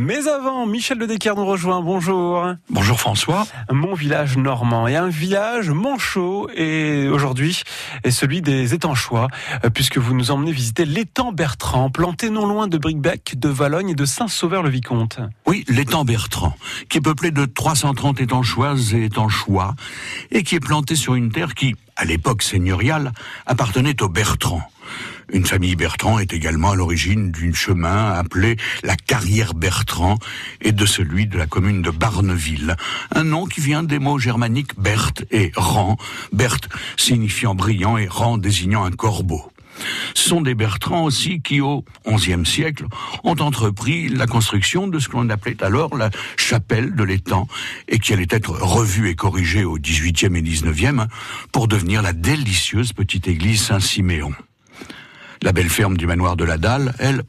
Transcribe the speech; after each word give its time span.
Mais 0.00 0.28
avant, 0.28 0.64
Michel 0.64 0.96
de 0.98 1.06
Decker 1.06 1.34
nous 1.34 1.44
rejoint. 1.44 1.80
Bonjour. 1.80 2.54
Bonjour 2.70 3.00
François. 3.00 3.48
Mon 3.72 3.94
village 3.94 4.36
normand 4.36 4.86
et 4.86 4.94
un 4.94 5.08
village 5.08 5.70
manchot 5.70 6.48
et 6.54 7.08
aujourd'hui 7.08 7.62
est 8.04 8.12
celui 8.12 8.40
des 8.40 8.74
étanchois 8.74 9.26
euh, 9.64 9.70
puisque 9.70 9.98
vous 9.98 10.14
nous 10.14 10.30
emmenez 10.30 10.52
visiter 10.52 10.84
l'étang 10.84 11.32
Bertrand 11.32 11.90
planté 11.90 12.30
non 12.30 12.46
loin 12.46 12.68
de 12.68 12.78
Bricbec, 12.78 13.34
de 13.40 13.48
Valogne 13.48 13.88
et 13.88 13.94
de 13.96 14.04
Saint-Sauveur-le-Vicomte. 14.04 15.18
Oui, 15.46 15.64
l'étang 15.66 16.04
Bertrand 16.04 16.54
qui 16.88 16.98
est 16.98 17.00
peuplé 17.00 17.32
de 17.32 17.44
330 17.44 18.20
étanchoises 18.20 18.94
et 18.94 19.06
étanchois 19.06 19.74
et 20.30 20.44
qui 20.44 20.54
est 20.54 20.60
planté 20.60 20.94
sur 20.94 21.16
une 21.16 21.32
terre 21.32 21.54
qui, 21.54 21.74
à 21.96 22.04
l'époque 22.04 22.44
seigneuriale, 22.44 23.10
appartenait 23.46 24.00
aux 24.00 24.08
Bertrand. 24.08 24.62
Une 25.32 25.44
famille 25.44 25.76
Bertrand 25.76 26.18
est 26.18 26.32
également 26.32 26.70
à 26.70 26.76
l'origine 26.76 27.30
d'un 27.30 27.52
chemin 27.52 28.12
appelé 28.12 28.56
la 28.82 28.96
carrière 28.96 29.54
Bertrand 29.54 30.18
et 30.60 30.72
de 30.72 30.86
celui 30.86 31.26
de 31.26 31.36
la 31.36 31.46
commune 31.46 31.82
de 31.82 31.90
Barneville. 31.90 32.76
Un 33.14 33.24
nom 33.24 33.46
qui 33.46 33.60
vient 33.60 33.82
des 33.82 33.98
mots 33.98 34.18
germaniques 34.18 34.78
Berthe 34.78 35.24
et 35.30 35.52
Rang. 35.54 35.96
Berthe 36.32 36.68
signifiant 36.96 37.54
brillant 37.54 37.96
et 37.96 38.08
Rang 38.08 38.38
désignant 38.38 38.84
un 38.84 38.90
corbeau. 38.90 39.52
Ce 40.14 40.28
sont 40.28 40.40
des 40.40 40.54
Bertrands 40.54 41.04
aussi 41.04 41.40
qui, 41.40 41.60
au 41.60 41.84
XIe 42.06 42.44
siècle, 42.44 42.86
ont 43.24 43.36
entrepris 43.36 44.08
la 44.08 44.26
construction 44.26 44.88
de 44.88 44.98
ce 44.98 45.08
qu'on 45.08 45.28
appelait 45.30 45.62
alors 45.62 45.96
la 45.96 46.10
chapelle 46.36 46.94
de 46.94 47.04
l'étang 47.04 47.46
et 47.88 47.98
qui 47.98 48.12
allait 48.12 48.26
être 48.30 48.50
revue 48.50 49.08
et 49.08 49.14
corrigée 49.14 49.64
au 49.64 49.78
XVIIIe 49.78 50.36
et 50.36 50.42
XIXe 50.42 51.06
pour 51.52 51.68
devenir 51.68 52.02
la 52.02 52.12
délicieuse 52.12 52.92
petite 52.92 53.28
église 53.28 53.62
Saint-Siméon. 53.62 54.32
La 55.42 55.52
belle 55.52 55.68
ferme 55.68 55.96
du 55.96 56.06
manoir 56.06 56.36
de 56.36 56.44
la 56.44 56.58
Dalle, 56.58 56.94
elle, 56.98 57.22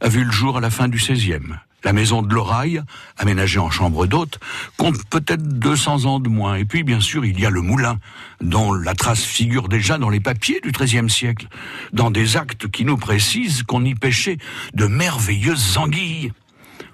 a 0.00 0.08
vu 0.08 0.24
le 0.24 0.30
jour 0.30 0.56
à 0.56 0.60
la 0.60 0.70
fin 0.70 0.88
du 0.88 0.98
XVIe. 0.98 1.40
La 1.84 1.92
maison 1.92 2.22
de 2.22 2.32
l'Oraille, 2.32 2.80
aménagée 3.16 3.58
en 3.58 3.70
chambre 3.70 4.06
d'hôte, 4.06 4.38
compte 4.76 5.04
peut-être 5.10 5.42
200 5.42 6.04
ans 6.04 6.20
de 6.20 6.28
moins. 6.28 6.54
Et 6.54 6.64
puis, 6.64 6.84
bien 6.84 7.00
sûr, 7.00 7.24
il 7.24 7.40
y 7.40 7.46
a 7.46 7.50
le 7.50 7.60
moulin, 7.60 7.98
dont 8.40 8.72
la 8.72 8.94
trace 8.94 9.22
figure 9.24 9.68
déjà 9.68 9.98
dans 9.98 10.08
les 10.08 10.20
papiers 10.20 10.60
du 10.60 10.70
XIIIe 10.70 11.10
siècle, 11.10 11.48
dans 11.92 12.12
des 12.12 12.36
actes 12.36 12.68
qui 12.68 12.84
nous 12.84 12.96
précisent 12.96 13.64
qu'on 13.64 13.84
y 13.84 13.96
pêchait 13.96 14.38
de 14.74 14.86
merveilleuses 14.86 15.76
anguilles. 15.76 16.32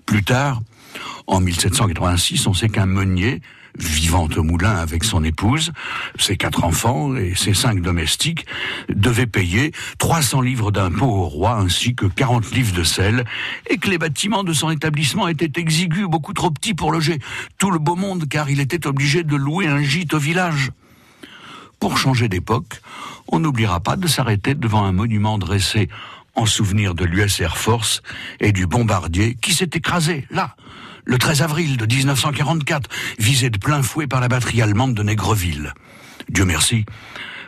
Plus 0.06 0.24
tard, 0.24 0.62
en 1.26 1.40
1786, 1.40 2.46
on 2.46 2.54
sait 2.54 2.70
qu'un 2.70 2.86
meunier, 2.86 3.42
vivant 3.78 4.28
au 4.36 4.42
moulin 4.42 4.76
avec 4.76 5.04
son 5.04 5.24
épouse, 5.24 5.72
ses 6.18 6.36
quatre 6.36 6.64
enfants 6.64 7.14
et 7.16 7.34
ses 7.34 7.54
cinq 7.54 7.80
domestiques, 7.80 8.46
devait 8.88 9.26
payer 9.26 9.72
300 9.98 10.40
livres 10.40 10.70
d'impôts 10.70 11.06
au 11.06 11.28
roi 11.28 11.56
ainsi 11.56 11.94
que 11.94 12.06
40 12.06 12.50
livres 12.52 12.74
de 12.74 12.82
sel, 12.82 13.24
et 13.68 13.78
que 13.78 13.88
les 13.88 13.98
bâtiments 13.98 14.44
de 14.44 14.52
son 14.52 14.70
établissement 14.70 15.28
étaient 15.28 15.60
exigus, 15.60 16.06
beaucoup 16.06 16.32
trop 16.32 16.50
petits 16.50 16.74
pour 16.74 16.92
loger 16.92 17.18
tout 17.58 17.70
le 17.70 17.78
beau 17.78 17.96
monde, 17.96 18.28
car 18.28 18.50
il 18.50 18.60
était 18.60 18.86
obligé 18.86 19.22
de 19.22 19.36
louer 19.36 19.66
un 19.66 19.82
gîte 19.82 20.14
au 20.14 20.18
village. 20.18 20.70
Pour 21.80 21.96
changer 21.96 22.28
d'époque, 22.28 22.80
on 23.28 23.38
n'oubliera 23.38 23.80
pas 23.80 23.96
de 23.96 24.08
s'arrêter 24.08 24.54
devant 24.54 24.84
un 24.84 24.92
monument 24.92 25.38
dressé 25.38 25.88
en 26.34 26.46
souvenir 26.46 26.94
de 26.94 27.04
l'US 27.04 27.40
Air 27.40 27.56
Force 27.56 28.02
et 28.40 28.52
du 28.52 28.66
bombardier 28.66 29.36
qui 29.40 29.54
s'est 29.54 29.70
écrasé, 29.74 30.26
là, 30.30 30.56
le 31.08 31.16
13 31.16 31.42
avril 31.42 31.76
de 31.78 31.86
1944, 31.86 32.88
visé 33.18 33.48
de 33.48 33.58
plein 33.58 33.82
fouet 33.82 34.06
par 34.06 34.20
la 34.20 34.28
batterie 34.28 34.60
allemande 34.60 34.92
de 34.94 35.02
Négreville. 35.02 35.72
Dieu 36.28 36.44
merci, 36.44 36.84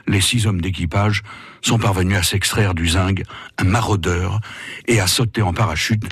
les 0.08 0.22
six 0.22 0.46
hommes 0.46 0.62
d'équipage 0.62 1.22
sont 1.60 1.78
parvenus 1.78 2.16
à 2.16 2.22
s'extraire 2.22 2.74
du 2.74 2.88
zinc, 2.88 3.22
un 3.58 3.64
maraudeur, 3.64 4.40
et 4.88 4.98
à 4.98 5.06
sauter 5.06 5.42
en 5.42 5.52
parachute 5.52 6.04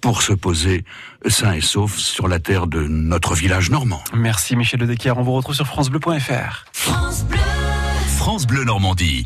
pour 0.00 0.20
se 0.20 0.32
poser 0.32 0.84
sain 1.28 1.52
et 1.52 1.60
sauf 1.60 1.96
sur 1.96 2.26
la 2.26 2.40
terre 2.40 2.66
de 2.66 2.82
notre 2.82 3.34
village 3.34 3.70
normand. 3.70 4.02
Merci 4.12 4.56
Michel 4.56 4.80
de 4.80 4.86
Decker, 4.86 5.16
on 5.16 5.22
vous 5.22 5.32
retrouve 5.32 5.54
sur 5.54 5.66
francebleu.fr. 5.66 6.64
France 6.72 7.24
Bleu. 7.24 7.38
France 8.18 8.46
Bleu 8.48 8.64
Normandie. 8.64 9.24